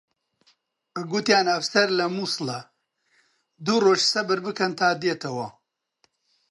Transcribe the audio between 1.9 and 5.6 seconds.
لە مووسڵە، دوو ڕۆژ سەبر بکەن تا دێتەوە